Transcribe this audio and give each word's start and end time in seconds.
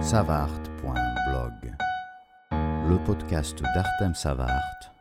savart.blog 0.00 1.74
Le 2.52 3.04
podcast 3.04 3.60
d'Artem 3.74 4.14
Savart, 4.14 4.92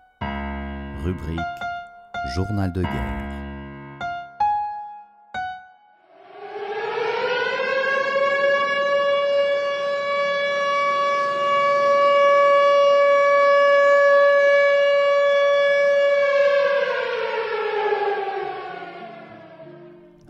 rubrique 1.03 1.39
Journal 2.35 2.73
de 2.73 2.81
guerre. 2.81 3.23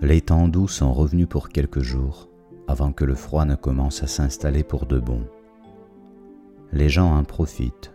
Les 0.01 0.21
temps 0.21 0.47
doux 0.47 0.67
sont 0.67 0.93
revenus 0.93 1.27
pour 1.27 1.49
quelques 1.49 1.81
jours 1.81 2.29
avant 2.67 2.91
que 2.91 3.05
le 3.05 3.15
froid 3.15 3.45
ne 3.45 3.55
commence 3.55 4.03
à 4.03 4.07
s'installer 4.07 4.63
pour 4.63 4.85
de 4.85 4.99
bon. 4.99 5.25
Les 6.71 6.89
gens 6.89 7.15
en 7.15 7.23
profitent. 7.23 7.93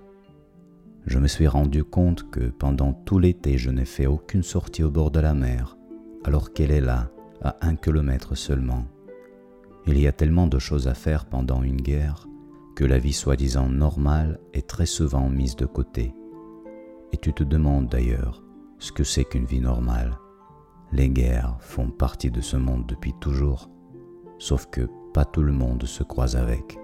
Je 1.06 1.18
me 1.18 1.28
suis 1.28 1.46
rendu 1.46 1.84
compte 1.84 2.30
que 2.30 2.48
pendant 2.48 2.92
tout 2.92 3.18
l'été 3.18 3.58
je 3.58 3.70
n'ai 3.70 3.84
fait 3.84 4.06
aucune 4.06 4.42
sortie 4.42 4.82
au 4.82 4.90
bord 4.90 5.10
de 5.10 5.20
la 5.20 5.34
mer, 5.34 5.76
alors 6.24 6.52
qu'elle 6.52 6.70
est 6.70 6.80
là, 6.80 7.10
à 7.42 7.56
un 7.60 7.74
kilomètre 7.74 8.36
seulement. 8.36 8.86
Il 9.86 9.98
y 9.98 10.06
a 10.06 10.12
tellement 10.12 10.46
de 10.46 10.58
choses 10.58 10.86
à 10.86 10.94
faire 10.94 11.26
pendant 11.26 11.62
une 11.62 11.80
guerre 11.80 12.26
que 12.76 12.84
la 12.84 12.98
vie 12.98 13.12
soi-disant 13.12 13.68
normale 13.68 14.38
est 14.54 14.66
très 14.66 14.86
souvent 14.86 15.28
mise 15.28 15.56
de 15.56 15.66
côté. 15.66 16.14
Et 17.12 17.16
tu 17.16 17.34
te 17.34 17.42
demandes 17.42 17.88
d'ailleurs 17.88 18.42
ce 18.78 18.92
que 18.92 19.04
c'est 19.04 19.24
qu'une 19.24 19.44
vie 19.44 19.60
normale. 19.60 20.16
Les 20.92 21.10
guerres 21.10 21.56
font 21.60 21.90
partie 21.90 22.30
de 22.30 22.40
ce 22.40 22.56
monde 22.56 22.86
depuis 22.86 23.12
toujours 23.20 23.68
sauf 24.42 24.66
que 24.66 24.88
pas 25.14 25.24
tout 25.24 25.44
le 25.44 25.52
monde 25.52 25.84
se 25.84 26.02
croise 26.02 26.34
avec. 26.34 26.76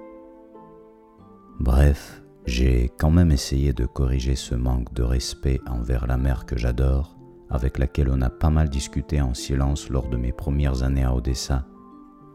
Bref, 1.58 2.22
j'ai 2.46 2.88
quand 2.98 3.10
même 3.10 3.32
essayé 3.32 3.72
de 3.72 3.84
corriger 3.84 4.36
ce 4.36 4.54
manque 4.54 4.94
de 4.94 5.02
respect 5.02 5.60
envers 5.68 6.06
la 6.06 6.16
mère 6.16 6.46
que 6.46 6.56
j'adore, 6.56 7.18
avec 7.50 7.78
laquelle 7.78 8.10
on 8.10 8.22
a 8.22 8.30
pas 8.30 8.50
mal 8.50 8.68
discuté 8.68 9.20
en 9.20 9.34
silence 9.34 9.90
lors 9.90 10.08
de 10.08 10.16
mes 10.16 10.30
premières 10.30 10.84
années 10.84 11.02
à 11.02 11.12
Odessa, 11.12 11.66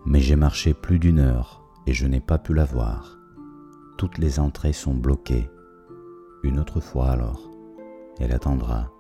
mais 0.06 0.20
j'ai 0.20 0.36
marché 0.36 0.74
plus 0.74 1.00
d'une 1.00 1.20
heure 1.20 1.64
et 1.88 1.94
je 1.94 2.06
n'ai 2.06 2.20
pas 2.20 2.38
pu 2.38 2.54
la 2.54 2.66
voir. 2.66 3.18
Toutes 3.98 4.18
les 4.18 4.42
entrées 4.42 4.74
sont 4.74 4.94
bloquées. 4.94 5.50
Une 6.44 6.60
autre 6.60 6.82
fois 6.82 7.12
alors, 7.12 7.50
elle 8.20 8.34
attendra. 8.34 8.92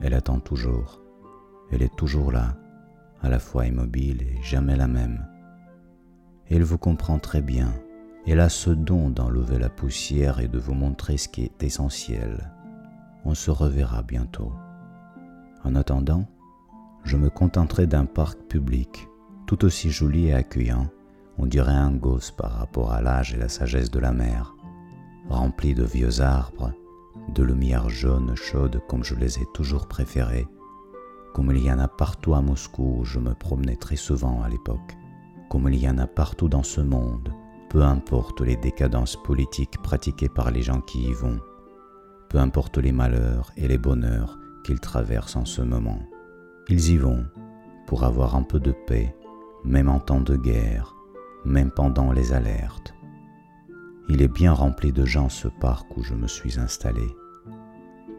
Elle 0.00 0.14
attend 0.14 0.40
toujours. 0.40 1.00
Elle 1.70 1.82
est 1.82 1.94
toujours 1.94 2.32
là, 2.32 2.56
à 3.22 3.28
la 3.28 3.38
fois 3.38 3.66
immobile 3.66 4.22
et 4.22 4.42
jamais 4.42 4.74
la 4.74 4.88
même. 4.88 5.24
Elle 6.50 6.62
vous 6.62 6.78
comprend 6.78 7.18
très 7.18 7.40
bien. 7.40 7.72
Elle 8.26 8.40
a 8.40 8.48
ce 8.48 8.70
don 8.70 9.10
d'enlever 9.10 9.58
la 9.58 9.70
poussière 9.70 10.40
et 10.40 10.48
de 10.48 10.58
vous 10.58 10.74
montrer 10.74 11.16
ce 11.16 11.28
qui 11.28 11.42
est 11.42 11.62
essentiel. 11.62 12.50
On 13.24 13.34
se 13.34 13.50
reverra 13.50 14.02
bientôt. 14.02 14.52
En 15.64 15.74
attendant, 15.74 16.26
je 17.04 17.16
me 17.16 17.30
contenterai 17.30 17.86
d'un 17.86 18.04
parc 18.04 18.38
public, 18.42 19.08
tout 19.46 19.64
aussi 19.64 19.90
joli 19.90 20.26
et 20.26 20.34
accueillant, 20.34 20.88
on 21.38 21.46
dirait 21.46 21.72
un 21.72 21.92
gosse 21.92 22.30
par 22.30 22.52
rapport 22.52 22.92
à 22.92 23.00
l'âge 23.00 23.34
et 23.34 23.38
la 23.38 23.48
sagesse 23.48 23.90
de 23.90 23.98
la 23.98 24.12
mer, 24.12 24.54
rempli 25.28 25.74
de 25.74 25.84
vieux 25.84 26.20
arbres, 26.20 26.72
de 27.28 27.42
lumière 27.42 27.88
jaune 27.88 28.34
chaude 28.36 28.80
comme 28.88 29.02
je 29.02 29.14
les 29.14 29.38
ai 29.38 29.46
toujours 29.54 29.88
préférés, 29.88 30.46
comme 31.32 31.50
il 31.50 31.64
y 31.64 31.72
en 31.72 31.78
a 31.78 31.88
partout 31.88 32.34
à 32.34 32.42
Moscou 32.42 32.98
où 33.00 33.04
je 33.04 33.18
me 33.18 33.34
promenais 33.34 33.76
très 33.76 33.96
souvent 33.96 34.42
à 34.42 34.48
l'époque 34.48 34.96
comme 35.54 35.68
il 35.68 35.76
y 35.76 35.88
en 35.88 35.98
a 35.98 36.08
partout 36.08 36.48
dans 36.48 36.64
ce 36.64 36.80
monde, 36.80 37.32
peu 37.70 37.84
importe 37.84 38.40
les 38.40 38.56
décadences 38.56 39.16
politiques 39.22 39.80
pratiquées 39.84 40.28
par 40.28 40.50
les 40.50 40.62
gens 40.62 40.80
qui 40.80 41.04
y 41.04 41.12
vont, 41.12 41.38
peu 42.28 42.38
importe 42.38 42.76
les 42.78 42.90
malheurs 42.90 43.52
et 43.56 43.68
les 43.68 43.78
bonheurs 43.78 44.36
qu'ils 44.64 44.80
traversent 44.80 45.36
en 45.36 45.44
ce 45.44 45.62
moment. 45.62 46.00
Ils 46.68 46.90
y 46.90 46.96
vont 46.96 47.24
pour 47.86 48.02
avoir 48.02 48.34
un 48.34 48.42
peu 48.42 48.58
de 48.58 48.72
paix, 48.72 49.14
même 49.62 49.88
en 49.88 50.00
temps 50.00 50.22
de 50.22 50.34
guerre, 50.34 50.92
même 51.44 51.70
pendant 51.70 52.10
les 52.10 52.32
alertes. 52.32 52.92
Il 54.08 54.22
est 54.22 54.34
bien 54.34 54.52
rempli 54.52 54.92
de 54.92 55.04
gens 55.04 55.28
ce 55.28 55.46
parc 55.46 55.96
où 55.96 56.02
je 56.02 56.14
me 56.14 56.26
suis 56.26 56.58
installé, 56.58 57.06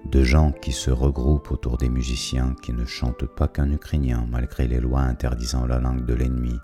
de 0.10 0.24
gens 0.24 0.54
qui 0.54 0.72
se 0.72 0.90
regroupent 0.90 1.52
autour 1.52 1.76
des 1.78 1.90
musiciens 1.90 2.56
qui 2.62 2.72
ne 2.72 2.86
chantent 2.86 3.26
pas 3.26 3.50
qu'un 3.50 3.72
ukrainien 3.74 4.26
malgré 4.32 4.70
les 4.70 4.80
lois 4.80 5.02
interdisant 5.02 5.66
la 5.66 5.80
langue 5.80 6.06
de 6.06 6.14
l'ennemi 6.14 6.58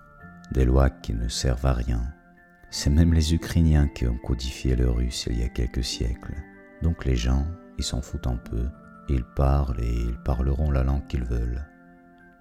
des 0.52 0.66
lois 0.66 0.90
qui 0.90 1.14
ne 1.14 1.28
servent 1.28 1.66
à 1.66 1.74
rien. 1.74 2.14
C'est 2.70 2.90
même 2.90 3.14
les 3.14 3.34
Ukrainiens 3.34 3.88
qui 3.88 4.08
ont 4.08 4.18
codifié 4.18 4.76
le 4.76 4.90
russe 4.90 5.28
il 5.30 5.40
y 5.40 5.44
a 5.44 5.50
quelques 5.50 5.84
siècles. 5.84 6.36
Donc 6.82 7.06
les 7.06 7.16
gens, 7.16 7.46
ils 7.78 7.84
s'en 7.84 8.02
foutent 8.02 8.28
un 8.28 8.38
peu, 8.38 8.68
ils 9.10 9.24
parlent 9.24 9.80
et 9.82 9.94
ils 9.94 10.18
parleront 10.24 10.72
la 10.72 10.84
langue 10.84 11.08
qu'ils 11.08 11.24
veulent. 11.24 11.66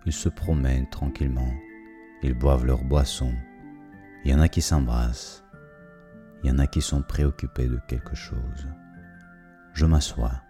Ils 0.07 0.13
se 0.13 0.29
promènent 0.29 0.89
tranquillement, 0.89 1.53
ils 2.23 2.35
boivent 2.35 2.67
leur 2.67 2.85
boisson. 2.85 3.33
Il 4.25 4.31
y 4.31 4.35
en 4.35 4.41
a 4.41 4.49
qui 4.49 4.63
s'embrassent, 4.63 5.45
il 6.43 6.51
y 6.51 6.53
en 6.53 6.59
a 6.59 6.67
qui 6.67 6.81
sont 6.81 7.03
préoccupés 7.03 7.69
de 7.69 7.81
quelque 7.87 8.15
chose. 8.15 8.69
Je 9.73 9.87
m'assois 9.87 10.43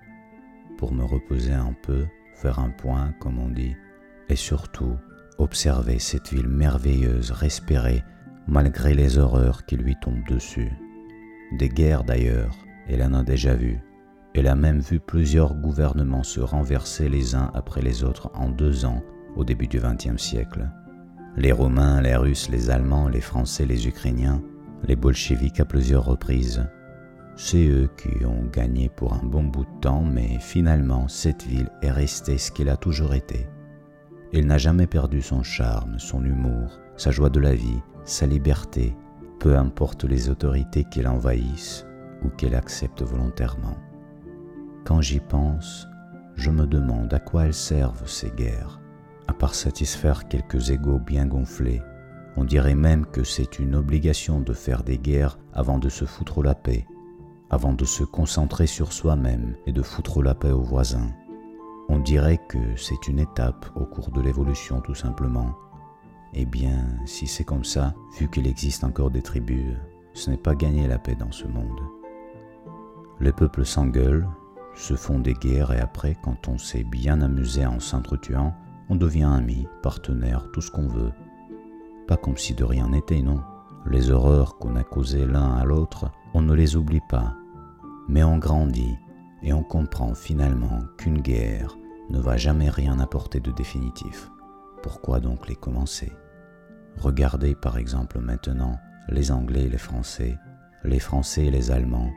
pour 0.79 0.93
me 0.93 1.05
reposer 1.05 1.53
un 1.53 1.75
peu, 1.83 2.07
faire 2.35 2.59
un 2.59 2.71
point, 2.71 3.13
comme 3.21 3.39
on 3.39 3.49
dit, 3.49 3.77
et 4.29 4.37
surtout 4.37 4.97
observer 5.41 5.99
cette 5.99 6.29
ville 6.29 6.49
merveilleuse 6.49 7.31
respirer 7.31 8.05
malgré 8.47 8.95
les 8.95 9.19
horreurs 9.19 9.65
qui 9.65 9.77
lui 9.77 9.97
tombent 10.01 10.27
dessus. 10.29 10.73
Des 11.59 11.69
guerres 11.69 12.05
d'ailleurs, 12.05 12.55
elle 12.89 13.03
en 13.03 13.15
a 13.15 13.23
déjà 13.23 13.55
vu. 13.55 13.79
Elle 14.35 14.47
a 14.47 14.55
même 14.55 14.81
vu 14.81 15.01
plusieurs 15.01 15.55
gouvernements 15.55 16.23
se 16.23 16.41
renverser 16.41 17.09
les 17.09 17.35
uns 17.35 17.51
après 17.55 17.83
les 17.83 18.05
autres 18.05 18.31
en 18.35 18.49
deux 18.49 18.85
ans 18.85 19.03
au 19.37 19.45
début 19.45 19.67
du 19.67 19.81
XXe 19.81 20.21
siècle. 20.21 20.69
Les 21.37 21.53
Romains, 21.53 22.01
les 22.01 22.17
Russes, 22.17 22.49
les 22.49 22.71
Allemands, 22.71 23.09
les 23.09 23.21
Français, 23.21 23.67
les 23.67 23.87
Ukrainiens, 23.89 24.43
les 24.85 24.97
bolcheviks 24.97 25.61
à 25.61 25.65
plusieurs 25.65 26.05
reprises. 26.05 26.67
C'est 27.37 27.67
eux 27.69 27.89
qui 27.97 28.25
ont 28.25 28.45
gagné 28.53 28.89
pour 28.89 29.15
un 29.15 29.25
bon 29.25 29.45
bout 29.45 29.65
de 29.65 29.81
temps, 29.81 30.03
mais 30.03 30.39
finalement 30.41 31.09
cette 31.09 31.45
ville 31.45 31.71
est 31.83 31.91
restée 31.91 32.39
ce 32.39 32.51
qu'elle 32.53 32.69
a 32.69 32.77
toujours 32.77 33.15
été, 33.15 33.47
il 34.33 34.47
n'a 34.47 34.59
jamais 34.59 34.87
perdu 34.87 35.23
son 35.23 35.43
charme, 35.43 35.99
son 35.99 36.25
humour, 36.25 36.79
sa 36.97 37.11
joie 37.11 37.31
de 37.31 37.41
la 37.41 37.55
vie, 37.55 37.81
sa 38.05 38.27
liberté, 38.27 38.97
peu 39.41 39.57
importe 39.57 40.05
les 40.05 40.29
autorités 40.29 40.85
qui 40.85 41.03
l'envahissent 41.03 41.87
ou 42.23 42.29
qu'elle 42.29 42.55
accepte 42.55 43.03
volontairement. 43.03 43.77
Quand 44.85 45.01
j'y 45.01 45.21
pense, 45.21 45.89
je 46.37 46.51
me 46.51 46.67
demande 46.67 47.13
à 47.13 47.19
quoi 47.19 47.47
elles 47.47 47.55
servent 47.55 48.07
ces 48.07 48.31
guerres. 48.31 48.81
À 49.27 49.33
part 49.33 49.55
satisfaire 49.55 50.29
quelques 50.29 50.71
égaux 50.71 50.99
bien 50.99 51.27
gonflés, 51.27 51.83
on 52.37 52.45
dirait 52.45 52.75
même 52.75 53.07
que 53.07 53.25
c'est 53.25 53.59
une 53.59 53.75
obligation 53.75 54.41
de 54.41 54.53
faire 54.53 54.83
des 54.83 54.99
guerres 54.99 55.39
avant 55.53 55.79
de 55.79 55.89
se 55.89 56.05
foutre 56.05 56.43
la 56.43 56.55
paix, 56.55 56.87
avant 57.51 57.73
de 57.73 57.85
se 57.85 58.05
concentrer 58.05 58.67
sur 58.67 58.93
soi-même 58.93 59.57
et 59.67 59.73
de 59.73 59.83
foutre 59.83 60.23
la 60.23 60.35
paix 60.35 60.53
aux 60.53 60.63
voisins. 60.63 61.11
On 61.93 61.99
dirait 61.99 62.39
que 62.39 62.77
c'est 62.77 63.09
une 63.09 63.19
étape 63.19 63.67
au 63.75 63.85
cours 63.85 64.13
de 64.13 64.21
l'évolution 64.21 64.81
tout 64.81 64.95
simplement. 64.95 65.57
Eh 66.35 66.47
bien, 66.47 66.87
si 67.05 67.27
c'est 67.27 67.43
comme 67.43 67.65
ça, 67.65 67.95
vu 68.17 68.31
qu'il 68.31 68.47
existe 68.47 68.85
encore 68.85 69.11
des 69.11 69.23
tribus, 69.23 69.75
ce 70.15 70.31
n'est 70.31 70.37
pas 70.37 70.55
gagner 70.55 70.87
la 70.87 71.01
paix 71.01 71.17
dans 71.17 71.33
ce 71.33 71.49
monde. 71.49 71.81
Les 73.19 73.33
peuples 73.33 73.65
s'engueulent, 73.65 74.29
se 74.77 74.95
font 74.95 75.19
des 75.19 75.35
guerres 75.35 75.73
et 75.73 75.81
après, 75.81 76.17
quand 76.23 76.47
on 76.47 76.59
s'est 76.59 76.85
bien 76.85 77.23
amusé 77.23 77.67
en 77.67 77.81
s'entretuant, 77.81 78.55
on 78.89 78.95
devient 78.95 79.25
amis, 79.25 79.67
partenaires, 79.83 80.49
tout 80.53 80.61
ce 80.61 80.71
qu'on 80.71 80.87
veut. 80.87 81.13
Pas 82.07 82.17
comme 82.17 82.37
si 82.37 82.55
de 82.55 82.63
rien 82.63 82.91
n'était, 82.91 83.21
non. 83.21 83.41
Les 83.85 84.13
horreurs 84.13 84.59
qu'on 84.59 84.77
a 84.77 84.85
causées 84.85 85.27
l'un 85.27 85.55
à 85.55 85.65
l'autre, 85.65 86.09
on 86.35 86.43
ne 86.43 86.55
les 86.55 86.77
oublie 86.77 87.03
pas. 87.09 87.35
Mais 88.09 88.23
on 88.23 88.39
grandit 88.39 88.97
et 89.43 89.53
on 89.53 89.65
comprend 89.65 90.15
finalement 90.15 90.83
qu'une 90.97 91.21
guerre, 91.21 91.77
ne 92.11 92.21
va 92.21 92.37
jamais 92.37 92.69
rien 92.69 92.99
apporter 92.99 93.41
de 93.41 93.53
définitif. 93.53 94.31
Pourquoi 94.83 95.21
donc 95.21 95.49
les 95.49 95.57
commencer? 95.57 96.13
Regardez 96.99 97.55
par 97.55 97.79
exemple 97.79 98.19
maintenant 98.19 98.79
les 99.09 99.31
Anglais 99.31 99.65
et 99.65 99.69
les 99.69 99.79
Français, 99.79 100.39
les 100.85 100.99
Français 100.99 101.47
et 101.47 101.51
les 101.51 101.71
Allemands, 101.71 102.11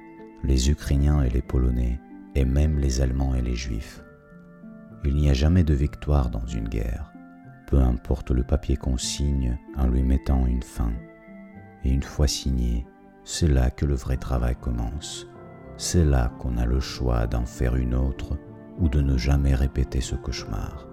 les 0.44 0.70
Ukrainiens 0.70 1.24
et 1.24 1.30
les 1.30 1.42
Polonais, 1.42 2.00
et 2.36 2.46
même 2.46 2.80
les 2.80 3.02
Allemands 3.02 3.36
et 3.36 3.42
les 3.42 3.56
Juifs. 3.56 4.04
Il 5.06 5.16
n'y 5.16 5.30
a 5.30 5.34
jamais 5.34 5.64
de 5.64 5.74
victoire 5.74 6.30
dans 6.30 6.46
une 6.46 6.68
guerre, 6.68 7.14
peu 7.68 7.78
importe 7.78 8.32
le 8.32 8.44
papier 8.44 8.78
qu'on 8.78 8.98
signe 8.98 9.58
en 9.78 9.88
lui 9.88 10.04
mettant 10.04 10.46
une 10.48 10.64
fin. 10.64 10.92
Et 11.84 11.92
une 11.92 12.04
fois 12.04 12.28
signé, 12.28 12.86
c'est 13.24 13.48
là 13.48 13.70
que 13.70 13.86
le 13.86 13.96
vrai 13.96 14.18
travail 14.18 14.56
commence. 14.56 15.28
C'est 15.78 16.06
là 16.06 16.32
qu'on 16.40 16.58
a 16.58 16.66
le 16.66 16.80
choix 16.80 17.28
d'en 17.28 17.46
faire 17.46 17.76
une 17.76 17.96
autre 17.96 18.38
ou 18.80 18.90
de 18.90 19.02
ne 19.02 19.18
jamais 19.18 19.56
répéter 19.56 20.02
ce 20.02 20.16
cauchemar. 20.16 20.88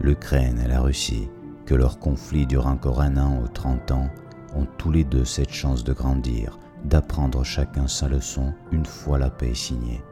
L'Ukraine 0.00 0.60
et 0.64 0.68
la 0.68 0.80
Russie, 0.80 1.28
que 1.66 1.74
leur 1.74 1.98
conflit 1.98 2.46
dure 2.46 2.66
encore 2.66 3.00
un 3.00 3.16
an 3.16 3.40
ou 3.42 3.48
trente 3.48 3.90
ans, 3.90 4.10
ont 4.54 4.66
tous 4.78 4.90
les 4.90 5.04
deux 5.04 5.24
cette 5.24 5.52
chance 5.52 5.84
de 5.84 5.92
grandir, 5.92 6.58
d'apprendre 6.84 7.44
chacun 7.44 7.86
sa 7.86 8.08
leçon 8.08 8.52
une 8.72 8.86
fois 8.86 9.18
la 9.18 9.30
paix 9.30 9.54
signée. 9.54 10.02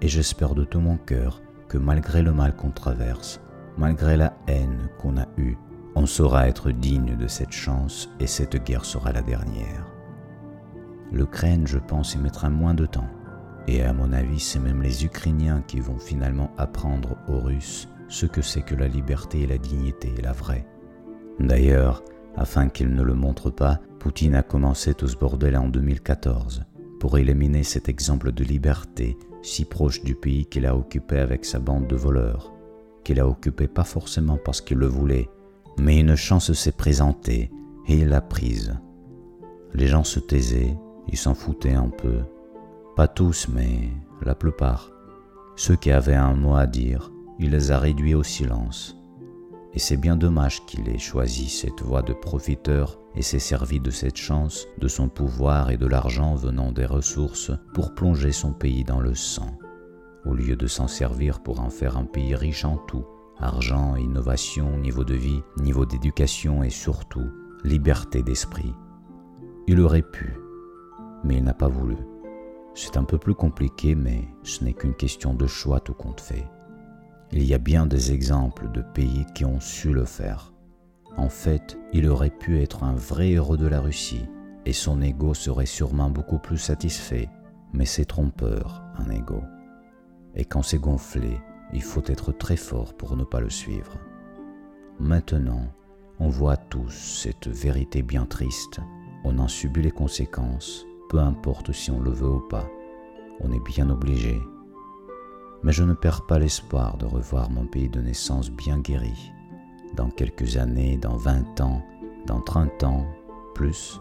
Et 0.00 0.08
j'espère 0.08 0.54
de 0.54 0.64
tout 0.64 0.80
mon 0.80 0.96
cœur 0.96 1.40
que 1.68 1.78
malgré 1.78 2.22
le 2.22 2.32
mal 2.32 2.54
qu'on 2.56 2.70
traverse, 2.70 3.40
malgré 3.76 4.16
la 4.16 4.34
haine 4.46 4.88
qu'on 4.98 5.16
a 5.16 5.26
eue, 5.36 5.56
on 5.94 6.06
saura 6.06 6.48
être 6.48 6.70
digne 6.70 7.16
de 7.16 7.28
cette 7.28 7.52
chance 7.52 8.10
et 8.18 8.26
cette 8.26 8.62
guerre 8.64 8.84
sera 8.84 9.12
la 9.12 9.22
dernière. 9.22 9.86
L'Ukraine, 11.12 11.66
je 11.66 11.78
pense, 11.78 12.14
y 12.14 12.18
mettra 12.18 12.50
moins 12.50 12.74
de 12.74 12.86
temps. 12.86 13.08
Et 13.66 13.82
à 13.82 13.92
mon 13.92 14.12
avis, 14.12 14.40
c'est 14.40 14.58
même 14.58 14.82
les 14.82 15.04
Ukrainiens 15.04 15.62
qui 15.66 15.80
vont 15.80 15.98
finalement 15.98 16.50
apprendre 16.58 17.16
aux 17.28 17.40
Russes 17.40 17.88
ce 18.08 18.26
que 18.26 18.42
c'est 18.42 18.62
que 18.62 18.74
la 18.74 18.88
liberté 18.88 19.42
et 19.42 19.46
la 19.46 19.58
dignité, 19.58 20.12
la 20.22 20.32
vraie. 20.32 20.66
D'ailleurs, 21.40 22.02
afin 22.36 22.68
qu'ils 22.68 22.94
ne 22.94 23.02
le 23.02 23.14
montrent 23.14 23.50
pas, 23.50 23.80
Poutine 23.98 24.34
a 24.34 24.42
commencé 24.42 24.94
tout 24.94 25.08
ce 25.08 25.16
bordel 25.16 25.56
en 25.56 25.68
2014 25.68 26.64
pour 27.00 27.18
éliminer 27.18 27.62
cet 27.62 27.88
exemple 27.88 28.32
de 28.32 28.44
liberté 28.44 29.16
si 29.42 29.64
proche 29.64 30.02
du 30.02 30.14
pays 30.14 30.46
qu'il 30.46 30.66
a 30.66 30.76
occupé 30.76 31.18
avec 31.18 31.44
sa 31.44 31.58
bande 31.58 31.86
de 31.86 31.96
voleurs, 31.96 32.52
qu'il 33.04 33.20
a 33.20 33.28
occupé 33.28 33.68
pas 33.68 33.84
forcément 33.84 34.38
parce 34.42 34.60
qu'il 34.60 34.78
le 34.78 34.86
voulait, 34.86 35.28
mais 35.78 36.00
une 36.00 36.16
chance 36.16 36.52
s'est 36.52 36.72
présentée 36.72 37.50
et 37.86 37.94
il 37.94 38.08
l'a 38.08 38.20
prise. 38.20 38.74
Les 39.74 39.86
gens 39.86 40.04
se 40.04 40.20
taisaient, 40.20 40.76
ils 41.08 41.18
s'en 41.18 41.34
foutaient 41.34 41.74
un 41.74 41.88
peu. 41.88 42.20
Pas 42.96 43.08
tous, 43.08 43.48
mais 43.48 43.88
la 44.22 44.36
plupart. 44.36 44.88
Ceux 45.56 45.74
qui 45.74 45.90
avaient 45.90 46.14
un 46.14 46.34
mot 46.34 46.54
à 46.54 46.66
dire, 46.66 47.10
il 47.40 47.50
les 47.50 47.72
a 47.72 47.78
réduits 47.80 48.14
au 48.14 48.22
silence. 48.22 48.96
Et 49.72 49.80
c'est 49.80 49.96
bien 49.96 50.14
dommage 50.14 50.64
qu'il 50.66 50.88
ait 50.88 50.98
choisi 50.98 51.48
cette 51.48 51.82
voie 51.82 52.02
de 52.02 52.12
profiteur 52.12 53.00
et 53.16 53.22
s'est 53.22 53.40
servi 53.40 53.80
de 53.80 53.90
cette 53.90 54.16
chance, 54.16 54.68
de 54.78 54.86
son 54.86 55.08
pouvoir 55.08 55.70
et 55.70 55.76
de 55.76 55.86
l'argent 55.86 56.36
venant 56.36 56.70
des 56.70 56.86
ressources 56.86 57.50
pour 57.74 57.96
plonger 57.96 58.30
son 58.30 58.52
pays 58.52 58.84
dans 58.84 59.00
le 59.00 59.16
sang, 59.16 59.58
au 60.24 60.32
lieu 60.32 60.54
de 60.54 60.68
s'en 60.68 60.86
servir 60.86 61.42
pour 61.42 61.58
en 61.58 61.70
faire 61.70 61.96
un 61.96 62.04
pays 62.04 62.36
riche 62.36 62.64
en 62.64 62.76
tout, 62.76 63.04
argent, 63.38 63.96
innovation, 63.96 64.78
niveau 64.78 65.02
de 65.02 65.14
vie, 65.14 65.42
niveau 65.56 65.84
d'éducation 65.84 66.62
et 66.62 66.70
surtout 66.70 67.26
liberté 67.64 68.22
d'esprit. 68.22 68.72
Il 69.66 69.80
aurait 69.80 70.02
pu, 70.02 70.36
mais 71.24 71.38
il 71.38 71.42
n'a 71.42 71.54
pas 71.54 71.68
voulu. 71.68 71.96
C'est 72.74 72.96
un 72.96 73.04
peu 73.04 73.18
plus 73.18 73.34
compliqué, 73.34 73.94
mais 73.94 74.28
ce 74.42 74.64
n'est 74.64 74.72
qu'une 74.72 74.94
question 74.94 75.32
de 75.32 75.46
choix 75.46 75.80
tout 75.80 75.94
compte 75.94 76.20
fait. 76.20 76.44
Il 77.30 77.44
y 77.44 77.54
a 77.54 77.58
bien 77.58 77.86
des 77.86 78.12
exemples 78.12 78.70
de 78.72 78.82
pays 78.82 79.24
qui 79.34 79.44
ont 79.44 79.60
su 79.60 79.92
le 79.92 80.04
faire. 80.04 80.52
En 81.16 81.28
fait, 81.28 81.78
il 81.92 82.08
aurait 82.08 82.30
pu 82.30 82.60
être 82.60 82.82
un 82.82 82.94
vrai 82.94 83.30
héros 83.30 83.56
de 83.56 83.68
la 83.68 83.80
Russie, 83.80 84.26
et 84.66 84.72
son 84.72 85.00
ego 85.02 85.34
serait 85.34 85.66
sûrement 85.66 86.10
beaucoup 86.10 86.38
plus 86.38 86.58
satisfait, 86.58 87.28
mais 87.72 87.84
c'est 87.84 88.06
trompeur, 88.06 88.82
un 88.96 89.10
ego. 89.10 89.42
Et 90.34 90.44
quand 90.44 90.62
c'est 90.62 90.78
gonflé, 90.78 91.38
il 91.72 91.82
faut 91.82 92.02
être 92.06 92.32
très 92.32 92.56
fort 92.56 92.94
pour 92.94 93.16
ne 93.16 93.24
pas 93.24 93.40
le 93.40 93.50
suivre. 93.50 93.98
Maintenant, 94.98 95.68
on 96.18 96.28
voit 96.28 96.56
tous 96.56 96.90
cette 96.90 97.48
vérité 97.48 98.02
bien 98.02 98.26
triste, 98.26 98.80
on 99.24 99.38
en 99.38 99.48
subit 99.48 99.82
les 99.82 99.90
conséquences, 99.90 100.86
peu 101.08 101.18
importe 101.18 101.72
si 101.72 101.90
on 101.90 102.00
le 102.00 102.10
veut 102.10 102.30
ou 102.30 102.48
pas, 102.48 102.66
on 103.40 103.52
est 103.52 103.64
bien 103.64 103.90
obligé 103.90 104.40
mais 105.64 105.72
je 105.72 105.82
ne 105.82 105.94
perds 105.94 106.26
pas 106.26 106.38
l'espoir 106.38 106.98
de 106.98 107.06
revoir 107.06 107.50
mon 107.50 107.66
pays 107.66 107.88
de 107.88 108.00
naissance 108.00 108.50
bien 108.50 108.78
guéri. 108.78 109.32
Dans 109.96 110.10
quelques 110.10 110.58
années, 110.58 110.98
dans 110.98 111.16
20 111.16 111.60
ans, 111.62 111.82
dans 112.26 112.40
30 112.40 112.84
ans, 112.84 113.06
plus, 113.54 113.98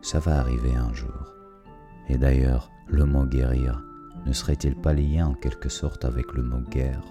ça 0.00 0.18
va 0.20 0.38
arriver 0.38 0.74
un 0.74 0.92
jour. 0.94 1.34
Et 2.08 2.16
d'ailleurs, 2.16 2.70
le 2.86 3.04
mot 3.04 3.26
guérir 3.26 3.82
ne 4.24 4.32
serait-il 4.32 4.74
pas 4.74 4.94
lié 4.94 5.22
en 5.22 5.34
quelque 5.34 5.68
sorte 5.68 6.06
avec 6.06 6.32
le 6.32 6.42
mot 6.42 6.62
guerre? 6.70 7.02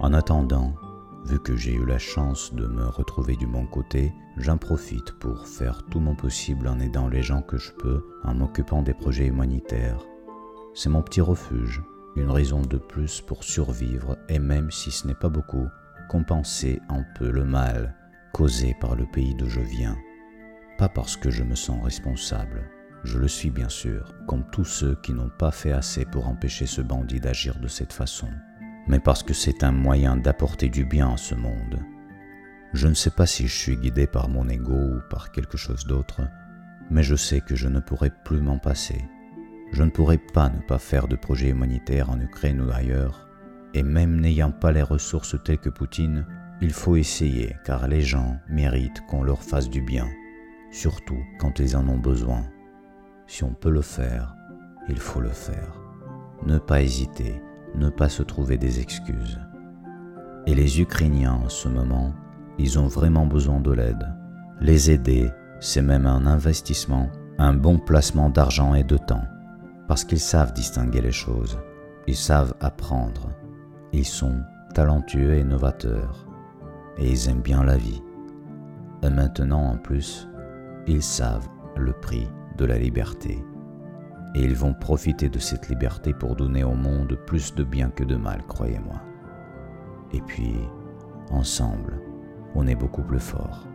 En 0.00 0.12
attendant, 0.12 0.74
vu 1.24 1.38
que 1.38 1.56
j'ai 1.56 1.74
eu 1.74 1.84
la 1.84 1.98
chance 1.98 2.52
de 2.54 2.66
me 2.66 2.86
retrouver 2.86 3.36
du 3.36 3.46
bon 3.46 3.66
côté, 3.66 4.12
j'en 4.36 4.58
profite 4.58 5.12
pour 5.12 5.46
faire 5.46 5.82
tout 5.90 6.00
mon 6.00 6.14
possible 6.14 6.66
en 6.66 6.80
aidant 6.80 7.08
les 7.08 7.22
gens 7.22 7.42
que 7.42 7.58
je 7.58 7.72
peux, 7.72 8.04
en 8.24 8.34
m'occupant 8.34 8.82
des 8.82 8.94
projets 8.94 9.26
humanitaires. 9.26 10.04
C'est 10.74 10.88
mon 10.88 11.02
petit 11.02 11.20
refuge, 11.20 11.82
une 12.16 12.30
raison 12.30 12.62
de 12.62 12.78
plus 12.78 13.20
pour 13.20 13.44
survivre 13.44 14.18
et 14.28 14.38
même 14.38 14.70
si 14.70 14.90
ce 14.90 15.06
n'est 15.06 15.14
pas 15.14 15.28
beaucoup, 15.28 15.68
compenser 16.08 16.80
un 16.88 17.04
peu 17.18 17.30
le 17.30 17.44
mal 17.44 17.96
causé 18.32 18.74
par 18.80 18.96
le 18.96 19.06
pays 19.06 19.34
d'où 19.34 19.48
je 19.48 19.60
viens. 19.60 19.96
Pas 20.78 20.88
parce 20.88 21.16
que 21.16 21.30
je 21.30 21.42
me 21.42 21.54
sens 21.54 21.82
responsable, 21.84 22.68
je 23.04 23.18
le 23.18 23.28
suis 23.28 23.50
bien 23.50 23.68
sûr, 23.68 24.14
comme 24.26 24.44
tous 24.50 24.64
ceux 24.64 24.96
qui 25.02 25.12
n'ont 25.12 25.30
pas 25.38 25.50
fait 25.50 25.72
assez 25.72 26.04
pour 26.04 26.28
empêcher 26.28 26.66
ce 26.66 26.80
bandit 26.80 27.20
d'agir 27.20 27.58
de 27.58 27.68
cette 27.68 27.92
façon, 27.92 28.28
mais 28.86 29.00
parce 29.00 29.22
que 29.22 29.34
c'est 29.34 29.64
un 29.64 29.72
moyen 29.72 30.16
d'apporter 30.16 30.68
du 30.68 30.84
bien 30.84 31.12
à 31.12 31.16
ce 31.16 31.34
monde. 31.34 31.80
Je 32.72 32.88
ne 32.88 32.94
sais 32.94 33.10
pas 33.10 33.26
si 33.26 33.46
je 33.46 33.56
suis 33.56 33.76
guidé 33.76 34.06
par 34.06 34.28
mon 34.28 34.48
ego 34.48 34.72
ou 34.72 35.00
par 35.10 35.30
quelque 35.32 35.56
chose 35.56 35.84
d'autre, 35.84 36.22
mais 36.90 37.02
je 37.02 37.14
sais 37.14 37.40
que 37.40 37.54
je 37.54 37.68
ne 37.68 37.80
pourrai 37.80 38.10
plus 38.24 38.40
m'en 38.40 38.58
passer 38.58 39.04
je 39.72 39.82
ne 39.82 39.90
pourrais 39.90 40.18
pas 40.18 40.50
ne 40.50 40.60
pas 40.60 40.78
faire 40.78 41.08
de 41.08 41.16
projet 41.16 41.48
humanitaire 41.48 42.10
en 42.10 42.20
Ukraine 42.20 42.60
ou 42.60 42.70
ailleurs, 42.70 43.26
et 43.74 43.82
même 43.82 44.20
n'ayant 44.20 44.52
pas 44.52 44.70
les 44.70 44.82
ressources 44.82 45.36
telles 45.42 45.58
que 45.58 45.70
Poutine, 45.70 46.26
il 46.60 46.72
faut 46.72 46.96
essayer 46.96 47.56
car 47.64 47.88
les 47.88 48.02
gens 48.02 48.38
méritent 48.48 49.00
qu'on 49.06 49.22
leur 49.22 49.42
fasse 49.42 49.70
du 49.70 49.80
bien, 49.80 50.08
surtout 50.70 51.18
quand 51.40 51.58
ils 51.58 51.76
en 51.76 51.88
ont 51.88 51.98
besoin. 51.98 52.44
Si 53.26 53.44
on 53.44 53.54
peut 53.54 53.70
le 53.70 53.80
faire, 53.80 54.36
il 54.88 54.98
faut 54.98 55.20
le 55.20 55.30
faire. 55.30 55.74
Ne 56.46 56.58
pas 56.58 56.82
hésiter, 56.82 57.40
ne 57.74 57.88
pas 57.88 58.08
se 58.08 58.22
trouver 58.22 58.58
des 58.58 58.80
excuses. 58.80 59.40
Et 60.46 60.54
les 60.54 60.80
Ukrainiens 60.80 61.40
en 61.44 61.48
ce 61.48 61.68
moment, 61.68 62.12
ils 62.58 62.78
ont 62.78 62.86
vraiment 62.86 63.26
besoin 63.26 63.60
de 63.60 63.72
l'aide. 63.72 64.14
Les 64.60 64.90
aider, 64.90 65.30
c'est 65.60 65.82
même 65.82 66.06
un 66.06 66.26
investissement, 66.26 67.08
un 67.38 67.54
bon 67.54 67.78
placement 67.78 68.30
d'argent 68.30 68.74
et 68.74 68.84
de 68.84 68.96
temps 68.96 69.24
parce 69.92 70.04
qu'ils 70.04 70.20
savent 70.20 70.54
distinguer 70.54 71.02
les 71.02 71.12
choses, 71.12 71.58
ils 72.06 72.16
savent 72.16 72.54
apprendre, 72.60 73.30
ils 73.92 74.06
sont 74.06 74.40
talentueux 74.74 75.34
et 75.34 75.44
novateurs, 75.44 76.26
et 76.96 77.10
ils 77.10 77.28
aiment 77.28 77.42
bien 77.42 77.62
la 77.62 77.76
vie. 77.76 78.02
Et 79.02 79.10
maintenant 79.10 79.72
en 79.72 79.76
plus, 79.76 80.28
ils 80.86 81.02
savent 81.02 81.46
le 81.76 81.92
prix 81.92 82.26
de 82.56 82.64
la 82.64 82.78
liberté, 82.78 83.44
et 84.34 84.42
ils 84.42 84.54
vont 84.54 84.74
profiter 84.74 85.28
de 85.28 85.38
cette 85.38 85.68
liberté 85.68 86.14
pour 86.14 86.36
donner 86.36 86.64
au 86.64 86.74
monde 86.74 87.18
plus 87.26 87.54
de 87.54 87.64
bien 87.64 87.90
que 87.90 88.04
de 88.04 88.16
mal, 88.16 88.42
croyez-moi. 88.46 89.00
Et 90.12 90.20
puis, 90.20 90.56
ensemble, 91.30 92.00
on 92.54 92.66
est 92.66 92.74
beaucoup 92.74 93.02
plus 93.02 93.20
fort. 93.20 93.66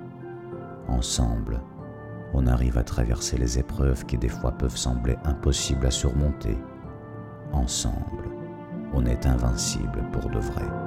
Ensemble, 0.87 1.61
on 2.33 2.47
arrive 2.47 2.77
à 2.77 2.83
traverser 2.83 3.37
les 3.37 3.59
épreuves 3.59 4.05
qui 4.05 4.17
des 4.17 4.29
fois 4.29 4.51
peuvent 4.51 4.77
sembler 4.77 5.15
impossibles 5.25 5.85
à 5.85 5.91
surmonter. 5.91 6.57
Ensemble, 7.51 8.29
on 8.93 9.05
est 9.05 9.25
invincible 9.25 10.03
pour 10.11 10.29
de 10.29 10.39
vrai. 10.39 10.86